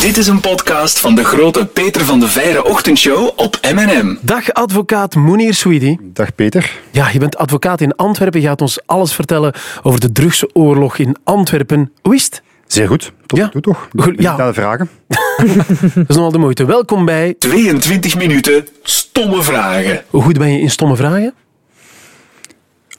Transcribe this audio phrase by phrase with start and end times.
[0.00, 4.16] Dit is een podcast van de grote Peter van de Veire ochtendshow op M&M.
[4.20, 5.96] Dag advocaat Mounir Sweedy.
[6.02, 6.78] Dag Peter.
[6.90, 8.40] Ja, je bent advocaat in Antwerpen.
[8.40, 11.92] Je gaat ons alles vertellen over de drugsoorlog in Antwerpen.
[12.02, 12.42] Hoe is het?
[12.66, 13.12] Zeer goed.
[13.26, 13.48] Tot Ja?
[13.48, 13.88] toe toch?
[14.16, 14.36] Ja.
[14.36, 14.90] Naar de vragen.
[15.94, 16.64] Dat is nogal de moeite.
[16.64, 20.02] Welkom bij 22 minuten stomme vragen.
[20.10, 21.34] Hoe goed ben je in stomme vragen?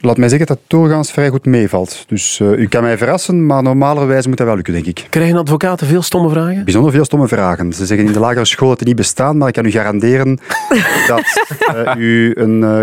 [0.01, 2.03] Laat mij zeggen dat het doorgaans vrij goed meevalt.
[2.07, 5.07] Dus eh, u kan mij verrassen, maar normalerwijs moet dat wel lukken, denk ik.
[5.09, 6.63] Krijgen advocaten veel stomme vragen?
[6.63, 7.73] Bijzonder veel stomme vragen.
[7.73, 10.39] Ze zeggen in de lagere school dat die niet bestaan, maar ik kan u garanderen
[11.07, 12.81] dat eh, u een eh,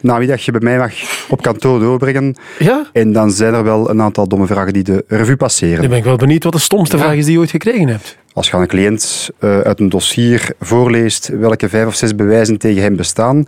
[0.00, 0.92] namiddagje bij mij mag
[1.28, 2.36] op kantoor doorbrengen.
[2.58, 2.86] Ja?
[2.92, 5.80] En dan zijn er wel een aantal domme vragen die de revue passeren.
[5.80, 8.16] Dan ben ik wel benieuwd wat de stomste vraag is die je ooit gekregen hebt.
[8.36, 12.58] Als je aan een cliënt eh, uit een dossier voorleest welke vijf of zes bewijzen
[12.58, 13.44] tegen hem bestaan.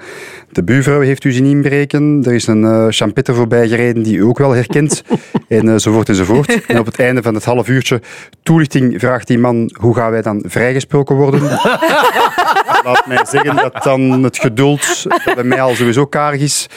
[0.51, 2.23] De buurvrouw heeft u zien inbreken.
[2.25, 5.03] Er is een uh, champetter voorbij gereden die u ook wel herkent.
[5.49, 6.65] en uh, zovoort enzovoort.
[6.67, 8.01] En op het einde van het half uurtje
[8.43, 11.41] toelichting vraagt die man hoe gaan wij dan vrijgesproken worden.
[12.85, 16.69] Laat mij zeggen dat dan het geduld, dat bij mij al sowieso karig is,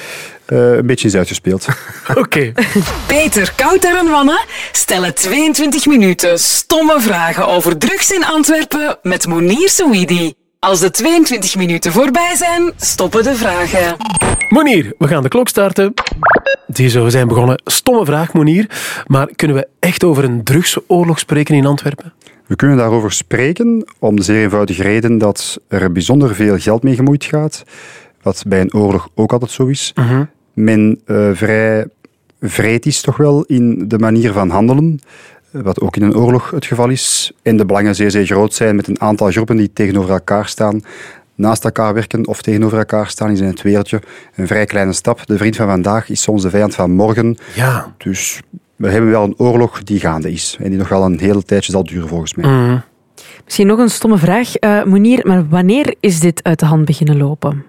[0.52, 1.68] uh, een beetje is uitgespeeld.
[2.10, 2.20] Oké.
[2.20, 2.54] Okay.
[3.08, 9.70] Peter Kouter en Wanne stellen 22 minuten stomme vragen over drugs in Antwerpen met Monier
[9.70, 10.34] Souidi.
[10.60, 13.96] Als de 22 minuten voorbij zijn, stoppen de vragen.
[14.50, 15.94] Monier, we gaan de klok starten.
[16.68, 17.62] Ziezo, we zijn begonnen.
[17.66, 18.70] Stomme vraag, Monier.
[19.08, 22.14] Maar kunnen we echt over een drugsoorlog spreken in Antwerpen?
[22.48, 26.96] We kunnen daarover spreken om de zeer eenvoudige reden dat er bijzonder veel geld mee
[26.96, 27.64] gemoeid gaat.
[28.22, 29.92] Wat bij een oorlog ook altijd zo is.
[29.96, 30.22] Uh -huh.
[30.54, 31.86] Men uh, vrij
[32.42, 35.00] vreed is toch wel in de manier van handelen.
[35.52, 37.32] Wat ook in een oorlog het geval is.
[37.42, 40.82] En de belangen zeer, zeer groot zijn met een aantal groepen die tegenover elkaar staan.
[41.36, 44.02] Naast elkaar werken of tegenover elkaar staan is in het wereldje
[44.36, 45.26] een vrij kleine stap.
[45.26, 47.38] De vriend van vandaag is soms de vijand van morgen.
[47.56, 47.94] Ja.
[47.98, 48.42] Dus
[48.76, 50.58] we hebben wel een oorlog die gaande is.
[50.60, 52.50] En die nog wel een heel tijdje zal duren, volgens mij.
[52.50, 52.82] Mm.
[53.44, 55.28] Misschien nog een stomme vraag, uh, Monier.
[55.28, 57.66] Maar wanneer is dit uit de hand beginnen lopen?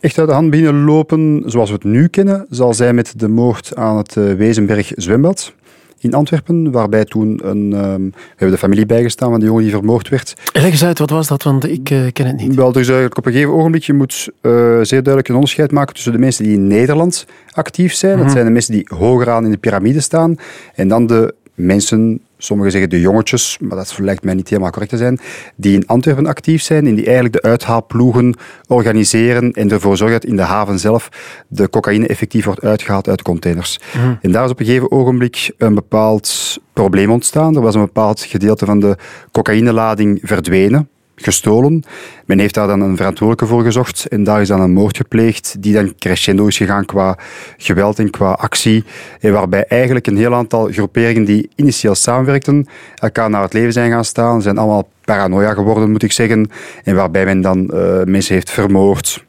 [0.00, 3.28] Echt uit de hand beginnen lopen, zoals we het nu kennen, zal zijn met de
[3.28, 5.52] moord aan het uh, Wezenberg zwembad
[6.00, 9.72] in Antwerpen, waarbij toen een, um, we hebben de familie bijgestaan van die jongen die
[9.72, 10.34] vermoord werd.
[10.52, 11.42] Leg eens uit, wat was dat?
[11.42, 12.54] Want ik uh, ken het niet.
[12.54, 15.94] Wel, dus eigenlijk op een gegeven ogenblik, je moet uh, zeer duidelijk een onderscheid maken
[15.94, 18.22] tussen de mensen die in Nederland actief zijn, Mhm.
[18.22, 20.36] dat zijn de mensen die hoger aan in de piramide staan,
[20.74, 24.90] en dan de mensen, sommigen zeggen de jongetjes, maar dat lijkt mij niet helemaal correct
[24.90, 25.18] te zijn,
[25.56, 30.30] die in Antwerpen actief zijn en die eigenlijk de uithaalploegen organiseren en ervoor zorgen dat
[30.30, 31.08] in de haven zelf
[31.48, 33.78] de cocaïne effectief wordt uitgehaald uit containers.
[33.96, 34.18] Mm.
[34.22, 37.56] En daar is op een gegeven ogenblik een bepaald probleem ontstaan.
[37.56, 38.96] Er was een bepaald gedeelte van de
[39.32, 40.88] cocaïnelading verdwenen
[41.20, 41.82] gestolen.
[42.24, 45.56] Men heeft daar dan een verantwoordelijke voor gezocht en daar is dan een moord gepleegd
[45.62, 47.18] die dan crescendo is gegaan qua
[47.56, 48.84] geweld en qua actie
[49.20, 53.90] en waarbij eigenlijk een heel aantal groeperingen die initieel samenwerkten elkaar naar het leven zijn
[53.90, 56.50] gaan staan, zijn allemaal paranoia geworden moet ik zeggen
[56.84, 59.26] en waarbij men dan uh, mensen heeft vermoord,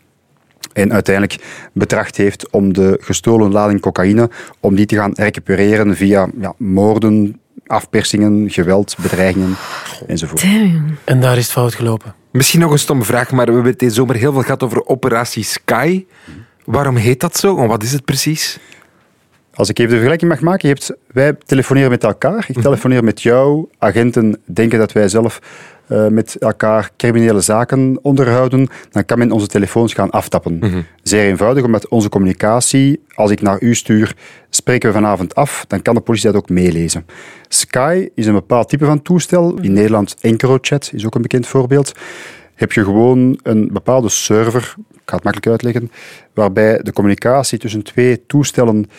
[0.73, 4.29] en uiteindelijk betracht heeft om de gestolen lading cocaïne,
[4.59, 9.55] om die te gaan recupereren via ja, moorden, afpersingen, geweld, bedreigingen
[10.07, 10.41] enzovoort.
[10.41, 10.97] Damn.
[11.03, 12.15] En daar is het fout gelopen.
[12.31, 15.43] Misschien nog een stomme vraag, maar we hebben deze zomer heel veel gehad over operatie
[15.43, 16.05] Sky.
[16.65, 18.59] Waarom heet dat zo en wat is het precies?
[19.53, 23.03] Als ik even de vergelijking mag maken, je hebt, wij telefoneren met elkaar, ik telefoneer
[23.03, 25.39] met jou, agenten denken dat wij zelf
[25.89, 30.57] uh, met elkaar criminele zaken onderhouden, dan kan men onze telefoons gaan aftappen.
[30.57, 30.81] Mhm.
[31.03, 34.15] Zeer eenvoudig, omdat onze communicatie, als ik naar u stuur,
[34.49, 37.05] spreken we vanavond af, dan kan de politie dat ook meelezen.
[37.47, 39.57] Sky is een bepaald type van toestel.
[39.61, 41.91] In Nederland EncroChat is ook een bekend voorbeeld.
[42.55, 45.91] Heb je gewoon een bepaalde server, ik ga het makkelijk uitleggen,
[46.33, 48.89] waarbij de communicatie tussen twee toestellen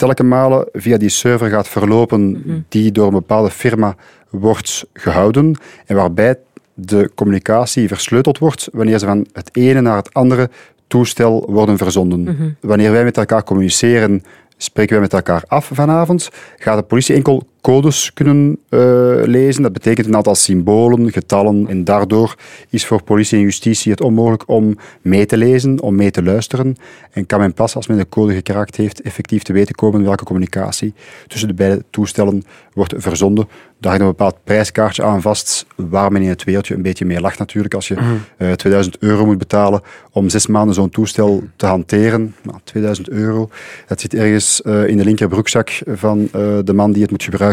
[0.00, 2.64] telkens malen via die server gaat verlopen mm-hmm.
[2.68, 3.94] die door een bepaalde firma
[4.30, 5.56] wordt gehouden
[5.86, 6.38] en waarbij
[6.74, 10.50] de communicatie versleuteld wordt wanneer ze van het ene naar het andere
[10.86, 12.20] toestel worden verzonden.
[12.20, 12.56] Mm-hmm.
[12.60, 14.22] Wanneer wij met elkaar communiceren,
[14.56, 18.80] spreken wij met elkaar af vanavond, gaat de politie enkel codes kunnen uh,
[19.24, 19.62] lezen.
[19.62, 22.34] Dat betekent een aantal symbolen, getallen en daardoor
[22.68, 26.76] is voor politie en justitie het onmogelijk om mee te lezen, om mee te luisteren
[27.10, 30.24] en kan men pas als men de code gekraakt heeft effectief te weten komen welke
[30.24, 30.94] communicatie
[31.26, 32.42] tussen de beide toestellen
[32.72, 33.48] wordt verzonden.
[33.78, 37.20] Daar hangt een bepaald prijskaartje aan vast waar men in het wereldje een beetje mee
[37.20, 37.96] lacht natuurlijk als je
[38.38, 39.80] uh, 2000 euro moet betalen
[40.10, 42.34] om zes maanden zo'n toestel te hanteren.
[42.42, 43.50] Nou, 2000 euro,
[43.86, 46.28] dat zit ergens uh, in de linkerbroekzak van
[46.64, 47.49] de man die het moet gebruiken.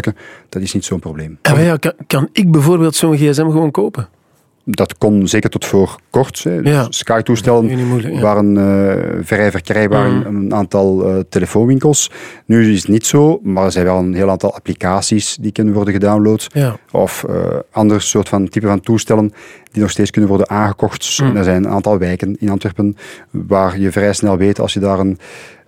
[0.49, 1.39] Dat is niet zo'n probleem.
[1.41, 4.09] Ja, kan, kan ik bijvoorbeeld zo'n gsm gewoon kopen?
[4.69, 6.43] Dat kon zeker tot voor kort.
[6.43, 6.87] Dus Ja.
[6.89, 8.21] Sky-toestellen ja.
[8.21, 12.11] waren eh, vrij verkrijgbaar in een aantal eh, telefoonwinkels.
[12.45, 15.73] Nu is het niet zo, maar er zijn wel een heel aantal applicaties die kunnen
[15.73, 16.47] worden gedownload.
[16.53, 16.77] Ja.
[16.91, 19.33] Of eh ander soort van type van toestellen
[19.71, 21.19] die nog steeds kunnen worden aangekocht.
[21.21, 22.97] En er zijn een aantal wijken in Antwerpen
[23.31, 25.19] waar je vrij snel weet als je daar een,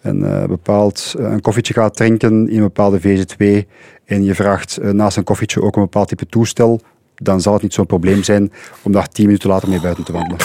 [0.02, 3.68] een bepaald een koffietje gaat drinken in een bepaalde VZ2
[4.06, 6.82] en je vraagt naast een koffietje ook een bepaald type toestel,
[7.20, 8.52] dan zal het niet zo'n probleem zijn
[8.82, 10.38] om daar tien minuten later mee buiten te wandelen.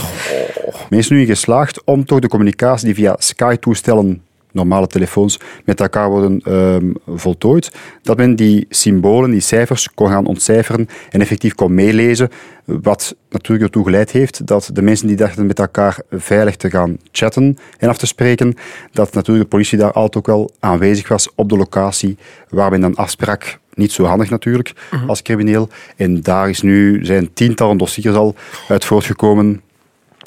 [0.90, 4.22] Men is nu in geslaagd om toch de communicatie die via Sky-toestellen,
[4.54, 7.72] normale telefoons, met elkaar worden ehm, voltooid,
[8.02, 12.30] dat men die symbolen, die cijfers kon gaan ontcijferen en effectief kon meelezen,
[12.64, 16.96] wat natuurlijk ertoe geleid heeft dat de mensen die dachten met elkaar veilig te gaan
[17.12, 18.54] chatten en af te spreken,
[18.92, 22.16] dat natuurlijk de politie daar altijd ook wel aanwezig was op de locatie
[22.48, 23.58] waar men dan afsprak.
[23.74, 24.72] Niet zo handig natuurlijk
[25.06, 25.68] als crimineel.
[25.96, 28.34] En daar is nu, zijn tientallen dossiers al
[28.68, 29.62] uit voortgekomen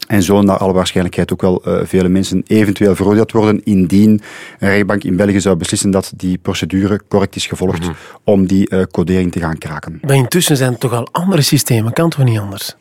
[0.07, 4.21] en zo naar alle waarschijnlijkheid ook wel eh, vele mensen eventueel veroordeeld worden indien
[4.59, 7.89] een rechtbank in België zou beslissen dat die procedure correct is gevolgd
[8.23, 9.99] om die eh, codering te gaan kraken.
[10.01, 12.75] Maar intussen zijn er toch al andere systemen, kan toch niet anders?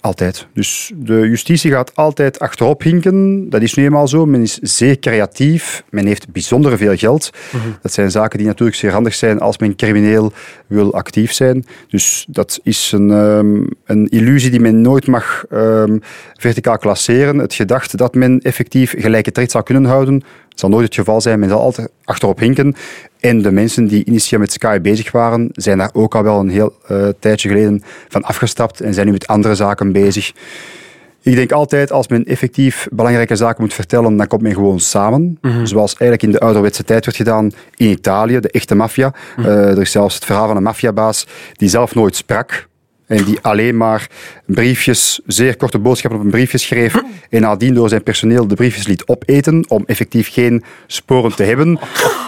[0.00, 0.46] Altijd.
[0.52, 3.50] Dus de justitie gaat altijd achterop hinken.
[3.50, 4.26] Dat is nu eenmaal zo.
[4.26, 5.82] Men is zeer creatief.
[5.90, 7.30] Men heeft bijzonder veel geld.
[7.82, 10.32] Dat zijn zaken die natuurlijk zeer handig zijn als men crimineel
[10.66, 11.66] wil actief zijn.
[11.88, 15.98] Dus dat is een, ehm, een illusie die men nooit mag ehm,
[16.34, 17.38] verticaal klasseren.
[17.38, 20.22] Het gedacht dat men effectief gelijke tred zou kunnen houden,
[20.54, 21.38] zal nooit het geval zijn.
[21.38, 22.74] Men zal altijd achterop hinken.
[23.20, 26.48] En de mensen die initieel met Sky bezig waren, zijn daar ook al wel een
[26.48, 30.32] heel eh, tijdje geleden van afgestapt en zijn nu met andere zaken bezig.
[31.22, 35.38] Ik denk altijd, als men effectief belangrijke zaken moet vertellen, dan komt men gewoon samen.
[35.62, 39.12] Zoals eigenlijk in de ouderwetse tijd werd gedaan in Italië, de echte maffia.
[39.36, 42.67] Eh, er is zelfs het verhaal van een maffiabaas die zelf nooit sprak.
[43.08, 44.08] En die alleen maar
[44.46, 46.94] briefjes, zeer korte boodschappen op een briefje schreef.
[47.30, 51.78] En nadien door zijn personeel de briefjes liet opeten om effectief geen sporen te hebben.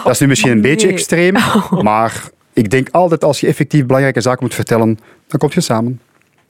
[0.04, 1.36] Dat is nu misschien een beetje extreem.
[1.82, 6.00] Maar ik denk altijd als je effectief belangrijke zaken moet vertellen, dan kom je samen.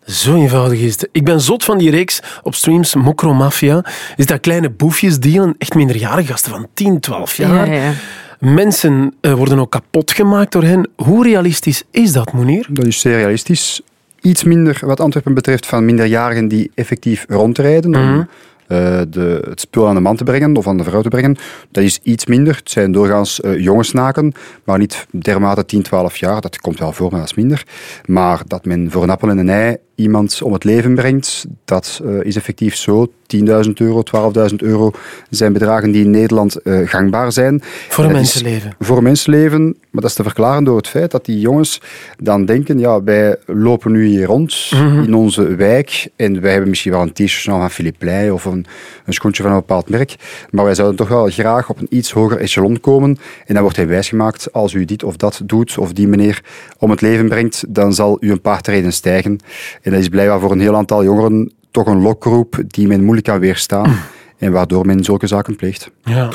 [0.04, 1.08] Zo eenvoudig is het.
[1.12, 3.84] Ik ben zot van die reeks op streams Mokro Mafia.
[4.16, 7.70] Is dat kleine boefjes dealen, echt minderjarige gasten van 10, 12 jaar.
[7.70, 7.92] Ja, ja.
[8.38, 10.90] Mensen eh, worden ook kapot gemaakt door hen.
[10.96, 12.66] Hoe realistisch is dat, Monier?
[12.70, 13.80] Dat is zeer realistisch.
[14.20, 17.94] Iets minder wat Antwerpen betreft van minderjarigen die effectief rondrijden.
[17.94, 18.28] Om
[18.66, 21.36] eh, de, het spul aan de man te brengen of aan de vrouw te brengen.
[21.70, 22.56] Dat is iets minder.
[22.56, 24.32] Het zijn doorgaans eh, jonge snaken,
[24.64, 26.40] maar niet dermate 10, 12 jaar.
[26.40, 27.66] Dat komt wel voor, maar dat is minder.
[28.04, 32.00] Maar dat men voor een appel en een ei iemand om het leven brengt, dat
[32.04, 33.12] eh, is effectief zo.
[33.36, 34.02] 10.000 euro,
[34.50, 34.90] 12.000 euro
[35.30, 37.62] zijn bedragen die in Nederland eh, gangbaar zijn.
[37.88, 38.74] Voor een mensenleven.
[38.78, 41.80] voor een mensenleven, maar dat is te verklaren door het feit dat die jongens
[42.18, 44.70] dan denken, ja, wij lopen nu hier rond
[45.06, 48.66] in onze wijk en wij hebben misschien wel een t-shirt van Philippe Plein of een,
[49.06, 50.14] een schoentje van een bepaald merk,
[50.50, 53.76] maar wij zouden toch wel graag op een iets hoger echelon komen en dan wordt
[53.76, 56.42] hij wijsgemaakt, als u dit of dat doet of die meneer
[56.78, 59.38] om het leven brengt, dan zal u een paar treden stijgen.
[59.82, 63.26] En dat is blijkbaar voor een heel aantal jongeren toch een lokroep die men moeilijk
[63.26, 63.96] kan weerstaan
[64.38, 65.90] en waardoor men zulke zaken pleegt.
[66.04, 66.30] Ja.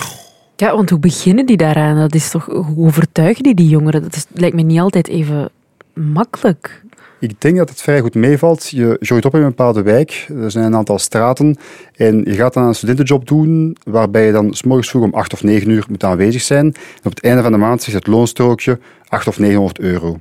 [0.55, 1.97] Ja, want hoe beginnen die daaraan?
[1.97, 4.01] Dat is toch, hoe overtuigen die die jongeren?
[4.01, 5.49] Dat is, lijkt me niet altijd even
[5.93, 6.83] makkelijk.
[7.19, 8.69] Ik denk dat het vrij goed meevalt.
[8.69, 10.27] Je groeit op in een bepaalde wijk.
[10.41, 11.57] Er zijn een aantal straten.
[11.95, 15.33] En je gaat dan een studentenjob doen, waarbij je dan s morgens vroeg om 8
[15.33, 16.65] of 9 uur moet aanwezig zijn.
[16.65, 20.19] En op het einde van de maand zegt het loonstrookje 8 of 900 euro.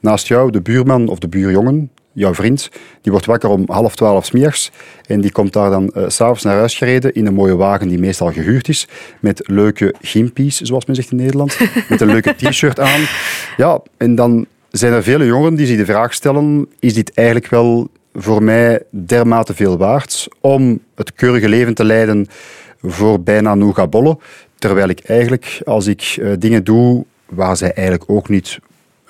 [0.00, 2.70] Naast jou, de buurman of de buurjongen, jouw vriend,
[3.00, 4.70] die wordt wakker om half twaalf 's middags
[5.06, 7.88] en die komt daar dan eh, s s'avonds naar huis gereden in een mooie wagen
[7.88, 8.88] die meestal gehuurd is,
[9.20, 13.00] met leuke gimpies, zoals men zegt in Nederland, met een leuke t-shirt aan.
[13.56, 17.48] Ja, en dan zijn er vele jongeren die zich de vraag stellen, is dit eigenlijk
[17.48, 22.26] wel voor mij dermate veel waard om het keurige leven te leiden
[22.82, 24.18] voor bijna Nougabolle,
[24.58, 28.58] terwijl ik eigenlijk, als ik eh, dingen doe waar zij eigenlijk ook niet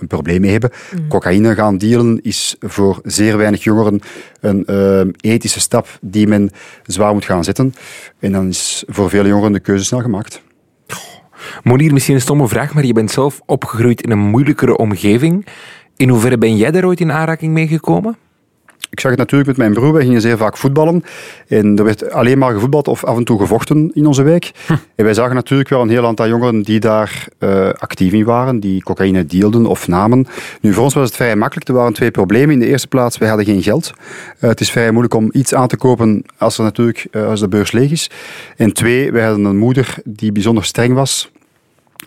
[0.03, 0.71] een probleem mee hebben.
[1.09, 4.01] Cocaïne gaan dealen is voor zeer weinig jongeren
[4.41, 6.51] een eh, ethische stap die men
[6.87, 7.75] zwaar moet gaan zetten.
[8.19, 10.43] En dan is voor veel jongeren de keuze snel gemaakt.
[11.63, 15.47] Monier, misschien een stomme vraag, maar je bent zelf opgegroeid in een moeilijkere omgeving.
[15.97, 18.17] In hoeverre ben jij daar ooit in aanraking mee gekomen?
[18.93, 19.93] Ik zag het natuurlijk met mijn broer.
[19.93, 21.05] Wij gingen zeer vaak voetballen.
[21.49, 24.51] En er werd alleen maar gevoetbald of af en toe gevochten in onze wijk.
[24.95, 28.61] En wij zagen natuurlijk wel een heel aantal jongeren die daar eh, actief in waren,
[28.61, 30.27] die cocaïne dealden of namen.
[30.61, 31.69] Nu, voor ons was het vrij makkelijk.
[31.69, 32.55] Er waren twee problemen.
[32.55, 33.93] In de eerste plaats, wij hadden geen geld.
[34.39, 37.41] Eh, het is vrij moeilijk om iets aan te kopen als, er natuurlijk, eh, als
[37.41, 38.11] de beurs leeg is.
[38.57, 41.32] En twee, wij hadden een moeder die bijzonder streng was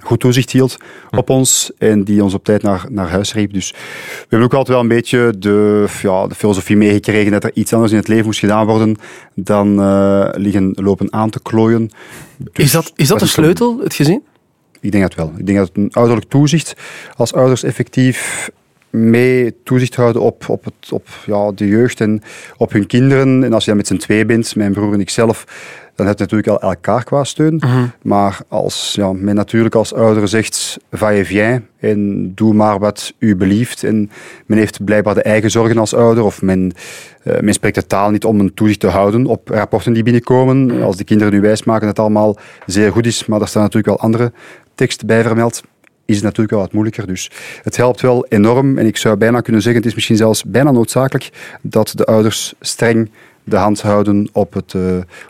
[0.06, 0.78] goed toezicht hield
[1.12, 3.54] op ons en die ons op tijd naar, naar huis riep.
[3.54, 3.78] Dus we
[4.20, 7.92] hebben ook altijd wel een beetje de, ja, de filosofie meegekregen dat er iets anders
[7.92, 8.96] in het leven moest gedaan worden
[9.34, 11.90] dan eh, liggen lopen aan te klooien.
[12.38, 14.24] Dus Is dat, is dat de sleutel, het gezin?
[14.86, 15.34] ik denk dat wel.
[15.38, 16.74] Ik denk dat een ouderlijk toezicht,
[17.16, 18.50] als ouders effectief
[18.90, 22.22] mee toezicht houden op, op, het, op ja, de jeugd en
[22.58, 23.44] op hun kinderen.
[23.44, 25.46] En als je dan met z'n twee bent, mijn broer en ik zelf,
[25.96, 27.62] dan heb je natuurlijk al elkaar qua steun.
[28.02, 33.84] Maar als ja, men natuurlijk als ouder zegt, va-et-vient en doe maar wat u belieft.
[33.84, 34.10] En
[34.46, 36.72] men heeft blijkbaar de eigen zorgen als ouder of men,
[37.24, 40.82] eh, men spreekt de taal niet om een toezicht te houden op rapporten die binnenkomen.
[40.82, 43.88] Als de kinderen nu wijsmaken dat het allemaal zeer goed is, maar daar staan natuurlijk
[43.88, 44.32] wel andere
[44.76, 45.64] tekst bij vermeld,
[46.06, 47.08] is het natuurlijk wel wat moeilijker.
[47.08, 47.32] Dus
[47.64, 48.78] het helpt wel enorm.
[48.78, 51.30] En ik zou bijna kunnen zeggen, het is misschien zelfs bijna noodzakelijk
[51.62, 53.10] dat de ouders streng
[53.46, 54.82] de hand houden op, het, eh,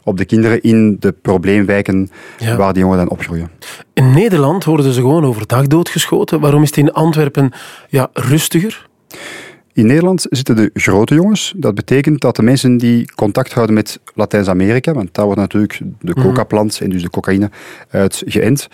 [0.03, 2.55] op de kinderen in de probleemwijken Ja.
[2.55, 3.49] waar die jongeren dan opgroeien.
[3.93, 6.39] In Nederland worden ze gewoon overdag doodgeschoten.
[6.39, 7.51] Waarom is het in Antwerpen
[7.89, 8.87] ja, rustiger?
[9.73, 11.53] In Nederland zitten de grote jongens.
[11.55, 16.13] Dat betekent dat de mensen die contact houden met Latijns-Amerika, want daar wordt natuurlijk de
[16.13, 17.49] coca-plant en dus de cocaïne
[17.89, 18.67] uit geënt.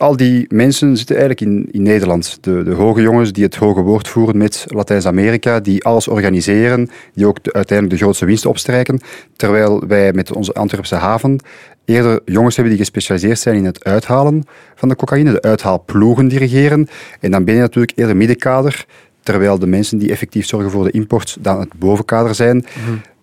[0.00, 2.38] Al die mensen zitten eigenlijk in, in Nederland.
[2.40, 7.26] De, de hoge jongens die het hoge woord voeren met Latijns-Amerika, die alles organiseren, die
[7.26, 9.00] ook de- uiteindelijk de grootste winst opstrijken.
[9.36, 11.38] Terwijl wij met onze Antwerpse haven
[11.84, 16.88] eerder jongens hebben die gespecialiseerd zijn in het uithalen van de cocaïne, de uithaalploegen dirigeren.
[17.20, 18.84] En dan ben je natuurlijk eerder middenkader,
[19.22, 22.64] terwijl de mensen die effectief zorgen voor de import dan het bovenkader zijn.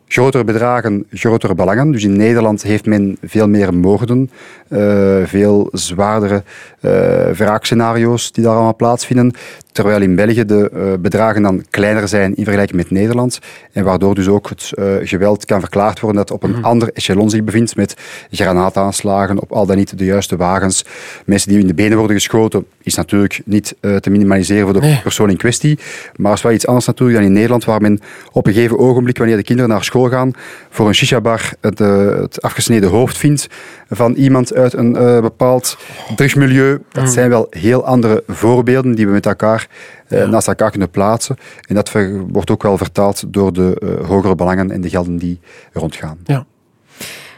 [0.07, 1.91] Grotere bedragen, grotere belangen.
[1.91, 4.31] Dus in Nederland heeft men veel meer moorden,
[4.67, 6.43] eh, veel zwaardere
[6.79, 9.33] eh wraakscenario's die daar allemaal plaatsvinden.
[9.77, 13.39] Terwijl in België de eh, bedragen dan kleiner zijn in vergelijking met Nederland.
[13.71, 17.29] En waardoor dus ook het eh, geweld kan verklaard worden dat op een ander echelon
[17.29, 17.95] zich bevindt met
[18.31, 20.85] granaataanslagen op al dan niet de juiste wagens.
[21.25, 24.79] Mensen die in de benen worden geschoten is natuurlijk niet eh, te minimaliseren voor de
[24.79, 24.99] Nee.
[25.01, 25.79] persoon in kwestie.
[26.15, 27.99] Maar is wel iets anders natuurlijk dan in Nederland, waar men
[28.31, 30.31] op een gegeven ogenblik, wanneer de kinderen naar school gaan,
[30.69, 33.47] voor een shisha-bar het, het afgesneden hoofd vindt
[33.89, 35.77] van iemand uit een eh, bepaald
[36.15, 36.81] drugsmilieu.
[36.91, 39.67] Dat zijn wel heel andere voorbeelden die we met elkaar
[40.07, 41.35] eh, naast elkaar kunnen plaatsen.
[41.67, 41.91] En dat
[42.27, 45.39] wordt ook wel vertaald door de eh, hogere belangen en de gelden die
[45.73, 46.17] rondgaan.
[46.23, 46.45] Ja.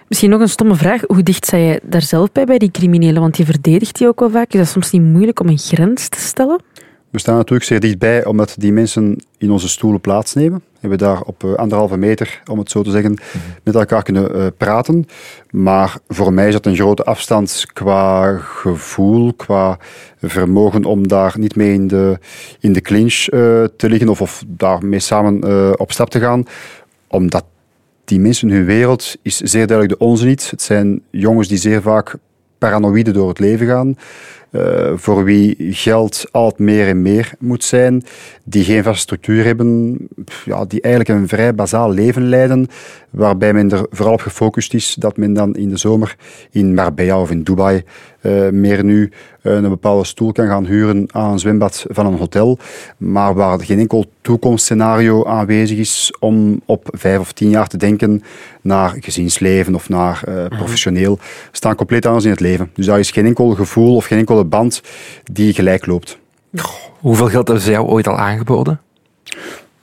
[0.07, 1.01] Misschien nog een stomme vraag.
[1.07, 3.21] Hoe dicht sta je daar zelf bij, bij die criminelen?
[3.21, 4.53] Want je verdedigt die ook wel vaak.
[4.53, 6.61] Is dat soms niet moeilijk om een grens te stellen?
[7.09, 10.63] We staan natuurlijk zeer dichtbij, omdat die mensen in onze stoelen plaatsnemen.
[10.79, 13.17] En we daar op eh, anderhalve meter, om het zo te zeggen,
[13.63, 15.05] met elkaar kunnen eh, praten.
[15.49, 19.77] Maar voor mij is dat een grote afstand qua gevoel, qua
[20.21, 22.19] vermogen om daar niet mee in de,
[22.59, 26.45] in de clinch eh, te liggen of, of daarmee samen op stap te gaan.
[27.07, 27.45] Omdat
[28.05, 30.51] die mensen, hun wereld is zeer duidelijk de onze niet.
[30.51, 32.15] Het zijn jongens die zeer vaak
[32.57, 33.95] paranoïde door het leven gaan.
[34.51, 38.03] Eh, voor wie geld altijd meer en meer moet zijn,
[38.43, 39.97] die geen vaste structuur hebben,
[40.45, 42.67] ja, die eigenlijk een vrij bazaal leven leiden,
[43.09, 46.15] waarbij men er vooral op gefocust is dat men dan in de zomer
[46.51, 47.83] in Marbella of in Dubai
[48.21, 49.11] eh, meer nu
[49.41, 52.57] eh, een bepaalde stoel kan gaan huren aan een zwembad van een hotel,
[52.97, 58.23] maar waar geen enkel toekomstscenario aanwezig is om op vijf of tien jaar te denken
[58.61, 61.19] naar gezinsleven of naar eh, professioneel,
[61.51, 62.71] staan compleet anders in het leven.
[62.73, 64.81] Dus daar is geen enkel gevoel of geen enkele band
[65.31, 66.17] die gelijk loopt.
[66.99, 68.79] Hoeveel geld hebben ze jou ooit al aangeboden?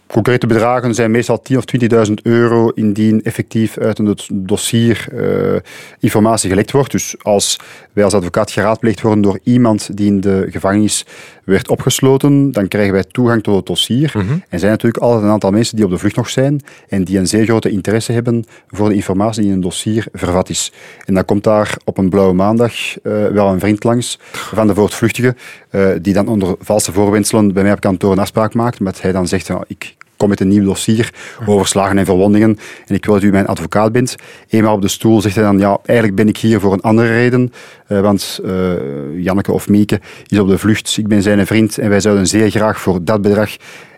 [0.06, 1.64] Concrete bedragen zijn meestal 10.000 of
[2.08, 5.60] 20.000 euro indien effectief uit een dossier eh,
[6.00, 6.90] informatie gelekt wordt.
[6.90, 7.58] Dus als
[7.92, 11.04] wij als advocaat geraadpleegd worden door iemand die in de gevangenis
[11.46, 14.12] werd opgesloten, dan krijgen wij toegang tot het dossier.
[14.48, 17.18] En zijn natuurlijk altijd een aantal mensen die op de vlucht nog zijn en die
[17.18, 20.72] een zeer grote interesse hebben voor de informatie die in een dossier vervat is.
[21.04, 22.72] En dan komt daar op een blauwe maandag
[23.02, 25.36] eh, wel een vriend langs van de voortvluchtige,
[25.70, 29.12] eh, die dan onder valse voorwendselen bij mij op kantoor een afspraak maakt, met hij
[29.12, 31.14] dan zegt, ja, ik kom met een nieuw dossier
[31.46, 34.16] over slagen en verwondingen en ik wil dat u mijn advocaat bent.
[34.48, 37.08] Eenmaal op de stoel zegt hij dan, ja, eigenlijk ben ik hier voor een andere
[37.08, 37.52] reden,
[37.86, 38.72] eh, want eh,
[39.16, 42.50] Janneke of Mieke is op de vlucht, ik ben zijn vriend en wij zouden zeer
[42.50, 43.56] graag voor dat bedrag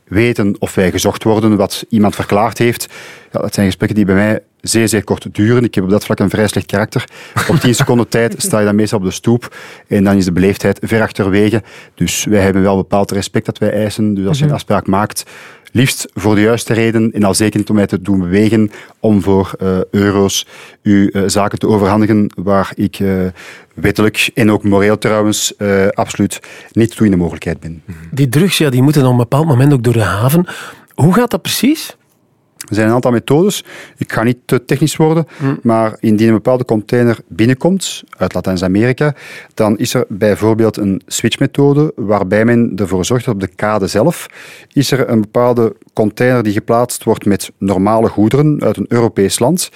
[0.08, 2.86] weten of wij gezocht worden, wat iemand verklaard heeft.
[3.32, 5.64] Ja, dat zijn gesprekken die bij mij zeer, zeer kort duren.
[5.64, 7.04] Ik heb op dat vlak een vrij slecht karakter.
[7.48, 9.56] Op 10 seconden tijd sta je dan meestal op de stoep
[9.88, 11.62] en dan is de beleefdheid ver achterwege.
[11.94, 14.14] Dus wij hebben wel bepaald respect dat wij eisen.
[14.14, 15.22] Dus als je een afspraak maakt,
[15.72, 18.70] liefst voor de juiste reden en al zeker niet om mij te doen bewegen
[19.00, 20.46] om voor eh, euro's
[20.82, 23.08] uw eh, zaken te overhandigen waar ik eh,
[23.74, 25.54] wettelijk en ook moreel trouwens
[25.92, 26.40] absoluut
[26.72, 27.82] niet toe in de mogelijkheid ben.
[28.10, 30.46] Die drugs die moeten op een bepaald moment ook door de haven.
[30.94, 31.96] Hoe gaat dat precies?
[32.68, 33.64] Er zijn een aantal methodes.
[33.96, 35.26] Ik ga niet te technisch worden,
[35.62, 39.14] maar indien een bepaalde container binnenkomt uit Latijns-Amerika,
[39.54, 44.26] dan is er bijvoorbeeld een switchmethode waarbij men ervoor zorgt dat op de kade zelf
[44.72, 49.70] is er een bepaalde container die geplaatst wordt met normale goederen uit een Europees land.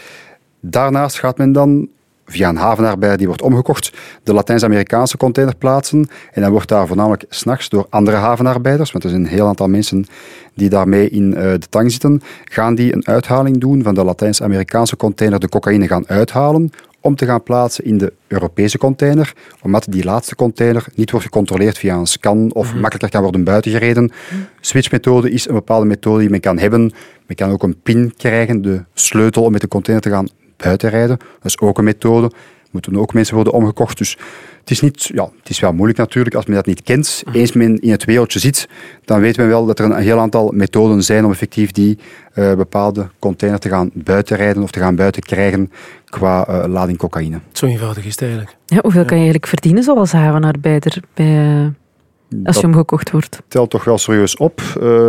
[0.60, 1.88] Daarnaast gaat men dan
[2.32, 6.08] via een havenarbeider die wordt omgekocht, de Latijns-Amerikaanse container plaatsen.
[6.32, 9.68] En dan wordt daar voornamelijk s'nachts door andere havenarbeiders, want er zijn een heel aantal
[9.68, 10.06] mensen
[10.54, 14.96] die daarmee in eh, de tang zitten, gaan die een uithaling doen van de Latijns-Amerikaanse
[14.96, 16.72] container, de cocaïne gaan uithalen,
[17.02, 21.78] om te gaan plaatsen in de Europese container, omdat die laatste container niet wordt gecontroleerd
[21.78, 24.12] via een scan of makkelijker kan worden buitengereden.
[24.60, 26.92] Switchmethode is een bepaalde methode die men kan hebben.
[27.26, 30.28] Men kan ook een pin krijgen, de sleutel om met de container te gaan
[30.62, 31.16] buitenrijden.
[31.16, 32.30] Dat is ook een methode.
[32.70, 33.98] Moeten ook mensen worden omgekocht.
[33.98, 34.18] Dus
[34.60, 37.22] het is, niet, ja, het is wel moeilijk natuurlijk als men dat niet kent.
[37.32, 38.68] Eens men in het wereldje zit,
[39.04, 41.98] dan weet men wel dat er een heel aantal methoden zijn om effectief die
[42.32, 45.72] eh, bepaalde container te gaan buitenrijden of te gaan buiten krijgen
[46.04, 47.40] qua eh, lading cocaïne.
[47.52, 48.56] Zo eenvoudig is het eigenlijk.
[48.66, 51.72] Ja, hoeveel kan je eigenlijk verdienen zoals havenarbeider bij,
[52.44, 53.42] als je Dat omgekocht wordt?
[53.48, 54.60] telt toch wel serieus op.
[54.80, 55.00] Eh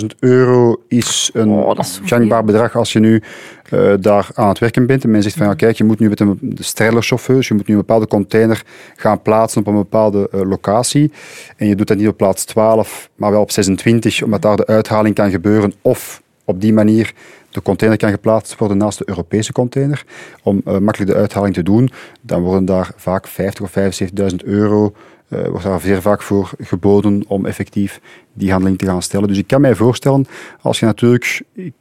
[0.00, 3.22] 75.000 euro is een Oh, is gangbaar bedrag als je nu
[3.70, 5.04] eh, daar aan het werken bent.
[5.04, 7.66] En men zegt van, ja, kijk, je moet nu met een de strailerchauffeurs, je moet
[7.66, 8.62] nu een bepaalde container
[8.96, 11.12] gaan plaatsen op een bepaalde eh, locatie.
[11.56, 14.66] En je doet dat niet op plaats 12, maar wel op 26, omdat daar de
[14.66, 15.72] uithaling kan gebeuren.
[15.82, 17.12] Of op die manier
[17.50, 20.04] de container kan geplaatst worden naast de Europese container.
[20.42, 21.90] Om makkelijk de uithaling te doen,
[22.20, 24.00] dan worden daar vaak 50 of
[24.30, 24.92] 75.000 euro
[25.28, 28.00] eh, wordt daar zeer vaak voor geboden om effectief
[28.32, 29.28] die handeling te gaan stellen.
[29.28, 30.26] Dus ik kan mij voorstellen,
[30.60, 31.74] als je natuurlijk, ik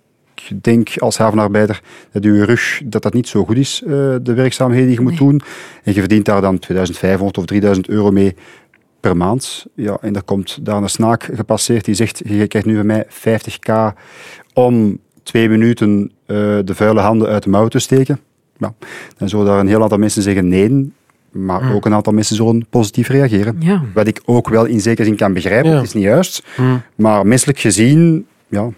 [0.61, 3.89] denk als havenarbeider, dat je rug, dat dat niet zo goed is, eh,
[4.21, 5.29] de werkzaamheden die je moet Nee.
[5.29, 5.41] doen.
[5.83, 8.35] En je verdient daar dan 2500 of 3000 euro mee
[8.99, 9.65] per maand.
[9.73, 13.05] Ja, en er komt daar een snaak gepasseerd die zegt, je krijgt nu van mij
[13.09, 13.93] 50k
[14.53, 18.19] om twee minuten eh, de vuile handen uit de mouw te steken.
[18.57, 18.73] Ja,
[19.17, 20.93] dan zullen daar een heel aantal mensen zeggen nee,
[21.35, 23.55] maar ook een aantal mensen zullen positief reageren.
[23.59, 23.83] Ja.
[23.93, 25.75] Wat ik ook wel in zekere zin kan begrijpen, Ja.
[25.75, 26.43] het is niet juist.
[26.95, 28.69] Maar menselijk gezien ja,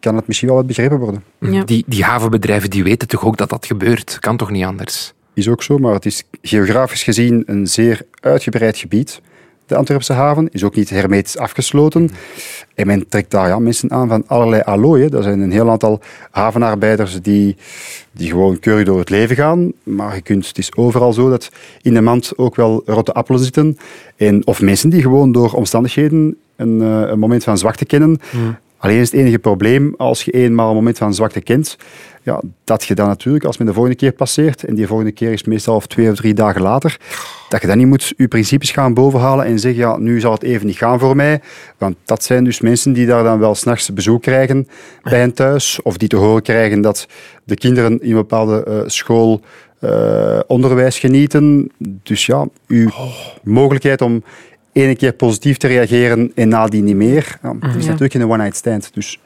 [0.00, 1.24] kan het misschien wel wat begrepen worden.
[1.40, 1.64] Ja.
[1.64, 4.16] Die, die havenbedrijven die weten toch ook dat dat gebeurt?
[4.20, 5.12] Kan toch niet anders?
[5.34, 9.20] Is ook zo, maar het is geografisch gezien een zeer uitgebreid gebied.
[9.66, 12.10] De Antwerpse haven is ook niet hermetisch afgesloten.
[12.74, 15.10] En men trekt daar ja, mensen aan van allerlei allooien.
[15.10, 17.56] Er zijn een heel aantal havenarbeiders die,
[18.12, 19.72] die gewoon keurig door het leven gaan.
[19.82, 21.50] Maar je kunt, het is overal zo dat
[21.82, 23.78] in de mand ook wel rotte appelen zitten.
[24.16, 28.20] En, of mensen die gewoon door omstandigheden een, eh, een moment van zwakte kennen.
[28.78, 31.76] Alleen is het enige probleem, als je eenmaal een moment van zwakte kent,
[32.26, 35.32] ja, dat je dan natuurlijk, als men de volgende keer passeert, en die volgende keer
[35.32, 36.96] is meestal of twee of drie dagen later,
[37.48, 40.42] dat je dan niet moet je principes gaan bovenhalen en zeggen, ja, nu zal het
[40.42, 41.40] even niet gaan voor mij.
[41.78, 44.68] Want dat zijn dus mensen die daar dan wel s'nachts bezoek krijgen
[45.02, 47.06] bij hen thuis, of die te horen krijgen dat
[47.44, 49.40] de kinderen in een bepaalde eh, school
[49.80, 51.70] eh, onderwijs genieten.
[52.02, 52.90] Dus ja, uw
[53.42, 54.22] mogelijkheid om
[54.72, 57.90] ene keer positief te reageren en nadien niet meer, ja, het is Ja.
[57.90, 58.90] natuurlijk geen one-night stand.
[58.94, 59.20] Dus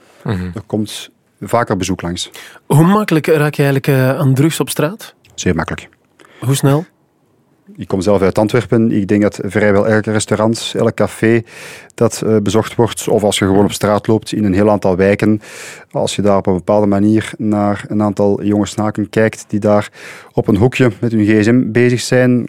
[0.55, 1.11] er komt
[1.41, 2.31] vaker bezoek langs.
[2.67, 5.15] Hoe makkelijk raak je eigenlijk eh, aan drugs op straat?
[5.35, 5.89] Zeer makkelijk.
[6.41, 6.85] Hoe snel?
[7.77, 8.93] Ik kom zelf uit Antwerpen.
[8.93, 11.43] Ik denk dat vrijwel elk restaurant, elk café
[11.95, 14.97] dat eh, bezocht wordt, of als je gewoon op straat loopt in een heel aantal
[14.97, 15.41] wijken,
[15.91, 19.91] als je daar op een bepaalde manier naar een aantal jonge snaken kijkt die daar
[20.33, 22.49] op een hoekje met hun gsm bezig zijn,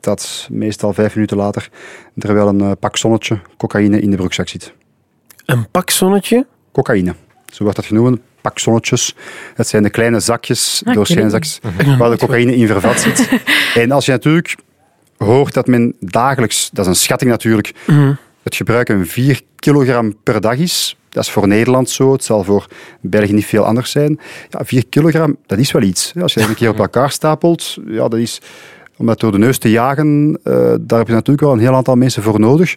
[0.00, 1.68] dat meestal vijf minuten later
[2.16, 4.72] er wel een eh, pak zonnetje cocaïne in de broekzak zit.
[5.44, 6.46] Een pak zonnetje?
[6.72, 7.14] Cocaïne,
[7.50, 8.18] zo wordt dat genoemd.
[8.40, 9.14] Pak zonnetjes.
[9.54, 13.00] Het zijn de kleine zakjes, Ah, doorschijnende ken ik zakjes, waar de cocaïne in vervat
[13.00, 13.28] zit.
[13.74, 14.56] En als je natuurlijk
[15.16, 17.72] hoort dat men dagelijks, dat is een schatting natuurlijk,
[18.42, 20.96] het gebruiken 4 kilogram per dag is.
[21.08, 22.66] Dat is voor Nederland zo, het zal voor
[23.00, 24.20] België niet veel anders zijn.
[24.48, 26.12] Ja, 4 kilogram, dat is wel iets.
[26.20, 28.40] Als je dat een keer op elkaar stapelt, ja, dat is,
[28.96, 31.74] om dat door de neus te jagen, eh, daar heb je natuurlijk wel een heel
[31.74, 32.74] aantal mensen voor nodig.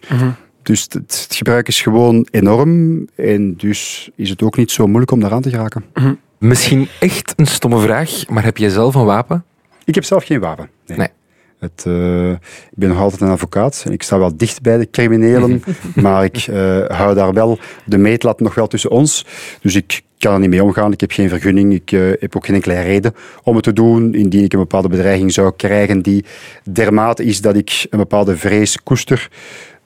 [0.64, 5.20] Dus het, gebruik is gewoon enorm en dus is het ook niet zo moeilijk om
[5.20, 5.84] daaraan te geraken.
[6.38, 9.44] Misschien echt een stomme vraag, maar heb jij zelf een wapen?
[9.84, 10.70] Ik heb zelf geen wapen.
[10.86, 10.98] Nee.
[10.98, 11.08] Nee.
[11.58, 13.82] Het, eh, ik ben nog altijd een advocaat.
[13.86, 15.62] en Ik sta wel dicht bij de criminelen,
[15.94, 19.26] maar ik eh, hou daar wel de meetlat nog wel tussen ons.
[19.60, 20.92] Dus ik kan er niet mee omgaan.
[20.92, 21.72] Ik heb geen vergunning.
[21.72, 24.14] Ik eh, heb ook geen enkele reden om het te doen.
[24.14, 26.24] Indien ik een bepaalde bedreiging zou krijgen die
[26.70, 29.30] dermate is dat ik een bepaalde vrees koester.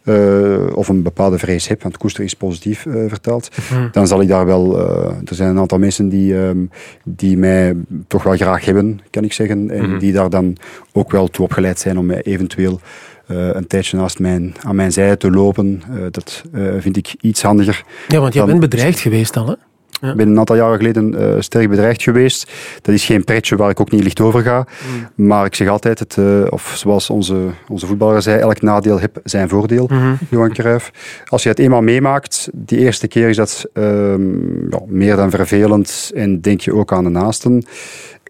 [0.09, 3.49] Eh, of een bepaalde vrees heb, want koester is positief eh, vertaald,
[3.93, 4.79] dan zal ik daar wel...
[4.79, 6.59] eh, er zijn een aantal mensen die, ehm,
[7.05, 7.75] die mij
[8.07, 10.57] toch wel graag hebben, kan ik zeggen, en die daar dan
[10.93, 12.81] ook wel toe opgeleid zijn om mij eventueel
[13.27, 15.83] een tijdje naast mijn, aan mijn zijde te lopen.
[16.11, 16.45] Dat
[16.79, 17.85] vind ik iets handiger.
[18.09, 19.55] Ja, want jij Dan- bent bedreigd geweest al, hè?
[20.01, 22.51] Ik ben een aantal jaren geleden eh, sterk bedreigd geweest.
[22.83, 24.67] Dat is geen pretje waar ik ook niet licht over ga.
[25.15, 27.37] Maar ik zeg altijd, het, eh, of zoals onze,
[27.69, 29.91] onze voetballer zei, elk nadeel heeft zijn voordeel,
[30.31, 30.91] Johan Cruijff.
[31.27, 36.11] Als je het eenmaal meemaakt, die eerste keer is dat ehm, ja, meer dan vervelend
[36.15, 37.65] en denk je ook aan de naasten.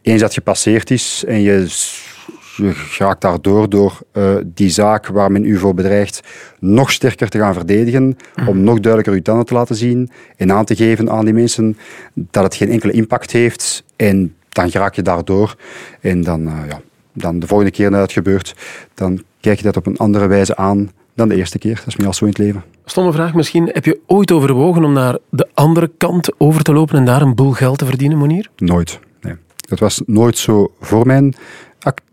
[0.02, 1.66] Eens dat gepasseerd is en je
[2.58, 6.20] je raakt daardoor door uh, die zaak waar men u voor bedreigt
[6.58, 8.16] nog sterker te gaan verdedigen,
[8.46, 11.76] om nog duidelijker uw tanden te laten zien en aan te geven aan die mensen
[12.14, 13.84] dat het geen enkele impact heeft.
[13.96, 15.56] En dan raak je daardoor.
[16.00, 16.80] En dan, uh, ja,
[17.12, 18.54] dan de volgende keer dat het gebeurt,
[18.94, 21.82] dan kijk je dat op een andere wijze aan dan de eerste keer.
[21.84, 22.64] Dat is al zo in het leven.
[22.84, 23.70] Stomme vraag misschien.
[23.72, 27.34] Heb je ooit overwogen om naar de andere kant over te lopen en daar een
[27.34, 28.50] boel geld te verdienen, Monier?
[28.56, 28.98] Nooit.
[29.20, 29.34] Nee.
[29.68, 31.34] Dat was nooit zo voor mijn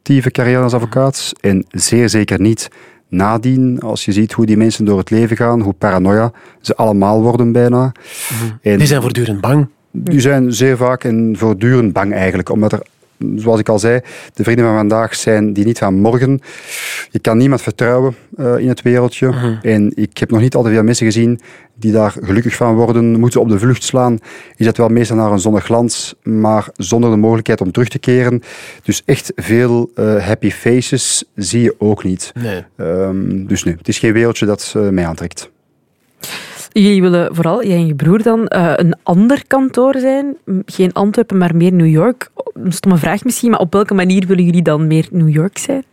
[0.06, 1.34] actieve carrière als advocaat.
[1.42, 2.70] En zeer zeker niet
[3.08, 7.22] nadien, als je ziet hoe die mensen door het leven gaan, hoe paranoia ze allemaal
[7.22, 7.92] worden bijna.
[8.30, 8.52] Mhm.
[8.62, 9.68] En die zijn voortdurend bang.
[9.92, 12.82] Die zijn zeer vaak en voortdurend bang eigenlijk, omdat er
[13.36, 14.00] zoals ik al zei,
[14.34, 16.40] de vrienden van vandaag zijn die niet van morgen.
[17.10, 19.28] Je kan niemand vertrouwen uh, in het wereldje.
[19.28, 19.58] Uh -huh.
[19.62, 21.40] En ik heb nog niet al te veel mensen gezien
[21.76, 23.20] die daar gelukkig van worden.
[23.20, 24.20] Moeten op de vlucht slaan,
[24.56, 28.00] is dat wel meestal naar een zonnig glans, maar zonder de mogelijkheid om terug te
[28.00, 28.42] keren.
[28.84, 32.32] Dus echt veel uh, happy faces zie je ook niet.
[32.34, 32.64] Nee.
[32.78, 35.50] Um, dus nee, het is geen wereldje dat uh, mij aantrekt.
[36.72, 40.38] Jullie willen vooral, jij en je broer dan, een ander kantoor zijn.
[40.66, 42.30] Geen Antwerpen, maar meer New York.
[42.64, 45.84] Een stomme vraag misschien, maar op welke manier willen jullie dan meer New York zijn?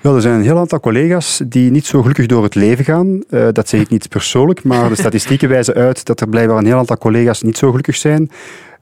[0.00, 3.22] Ja, er zijn een heel aantal collega's die niet zo gelukkig door het leven gaan.
[3.30, 6.66] Uh, dat zeg ik niet persoonlijk, maar de statistieken wijzen uit dat er blijkbaar een
[6.66, 8.30] heel aantal collega's niet zo gelukkig zijn.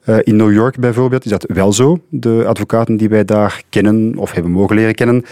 [0.07, 2.01] Uh, in New York bijvoorbeeld is dat wel zo.
[2.09, 5.25] De advocaten die wij daar kennen of hebben mogen leren kennen,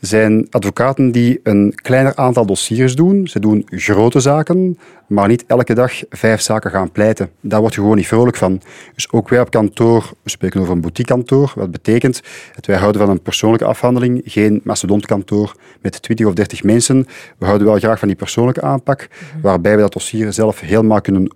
[0.00, 3.28] zijn advocaten die een kleiner aantal dossiers doen.
[3.28, 7.30] Ze doen grote zaken, maar niet elke dag vijf zaken gaan pleiten.
[7.40, 8.60] Daar word je gewoon niet vrolijk van.
[8.94, 12.22] Dus ook wij op kantoor, we spreken over een boutiquekantoor, wat betekent
[12.54, 17.06] dat wij houden van een persoonlijke afhandeling, geen mastodontkantoor met 20 of 30 mensen.
[17.38, 19.08] We houden wel graag van die persoonlijke aanpak,
[19.42, 21.30] waarbij we dat dossier zelf helemaal kunnen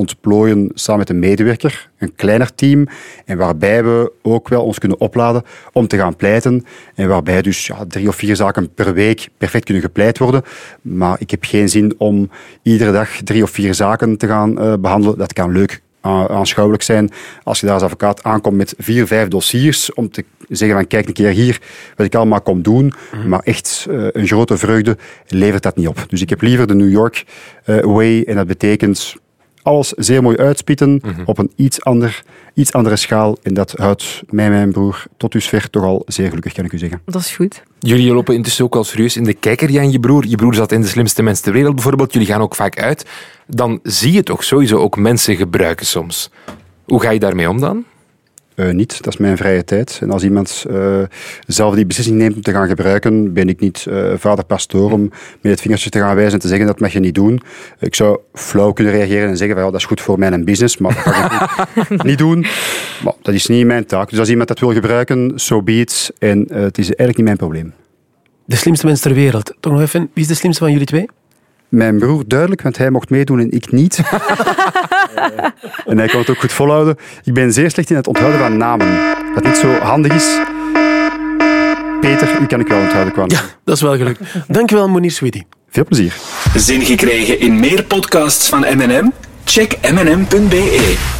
[0.00, 2.86] ontplooien samen met een medewerker, een kleiner team,
[3.24, 7.66] en waarbij we ook wel ons kunnen opladen om te gaan pleiten, en waarbij dus
[7.66, 10.42] ja, drie of vier zaken per week perfect kunnen gepleit worden.
[10.82, 12.30] Maar ik heb geen zin om
[12.62, 15.18] iedere dag drie of vier zaken te gaan uh, behandelen.
[15.18, 17.10] Dat kan leuk aanschouwelijk zijn
[17.42, 21.06] als je daar als advocaat aankomt met vier, vijf dossiers om te zeggen van kijk
[21.06, 21.60] een keer hier
[21.96, 23.28] wat ik allemaal kom doen, mm.
[23.28, 26.04] maar echt uh, een grote vreugde levert dat niet op.
[26.08, 27.24] Dus ik heb liever de New York
[27.64, 29.14] way en dat betekent
[29.62, 31.22] alles zeer mooi uitspitten mm -hmm.
[31.24, 32.22] op een iets, ander,
[32.54, 33.36] iets andere schaal.
[33.42, 36.72] En dat houdt mij en mijn broer tot dusver toch al zeer gelukkig, kan ik
[36.72, 37.00] u zeggen.
[37.04, 37.62] Dat is goed.
[37.78, 40.26] Jullie lopen intussen ook al serieus in de kijker, Jan, je broer.
[40.26, 42.12] Je broer zat in de slimste mensen ter wereld bijvoorbeeld.
[42.12, 43.06] Jullie gaan ook vaak uit.
[43.46, 46.30] Dan zie je toch sowieso ook mensen gebruiken soms.
[46.84, 47.84] Hoe ga je daarmee om dan?
[48.60, 49.98] Uh, niet, dat is mijn vrije tijd.
[50.02, 51.02] En als iemand uh,
[51.46, 55.00] zelf die beslissing neemt om te gaan gebruiken, ben ik niet uh, vader pastoor om
[55.40, 57.40] met het vingertje te gaan wijzen en te zeggen dat mag je niet doen.
[57.78, 60.78] Ik zou flauw kunnen reageren en zeggen van ja, dat is goed voor mijn business,
[60.78, 62.40] maar dat ga ik niet, niet, doen.
[63.04, 64.10] Maar dat is niet mijn taak.
[64.10, 66.12] Dus als iemand dat wil gebruiken, so be it.
[66.18, 67.72] En het is eigenlijk niet mijn probleem.
[68.44, 69.54] De slimste mens ter wereld.
[69.60, 71.08] Toch nog even, wie is de slimste van jullie twee?
[71.70, 73.98] Mijn broer duidelijk, want hij mocht meedoen en ik niet.
[75.86, 76.96] en hij kon het ook goed volhouden.
[77.24, 78.86] Ik ben zeer slecht in het onthouden van namen.
[79.34, 80.38] Wat niet zo handig is.
[82.00, 84.20] Peter, u kan ik wel onthouden qua Ja, dat is wel gelukt.
[84.48, 85.46] Dankjewel, Monier Sweetie.
[85.68, 86.16] Veel plezier.
[86.56, 89.10] Zin gekregen in meer podcasts van M&M?
[89.44, 91.18] Check mnm.be.